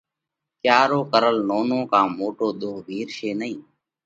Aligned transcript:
ڪيا 0.63 0.79
رو 0.89 0.99
ڪرل 1.11 1.37
نونو 1.49 1.79
ڪا 1.91 2.01
موٽو 2.19 2.47
ۮوه 2.59 2.77
وِيهارشي 2.87 3.29
نئين۔ 3.39 3.59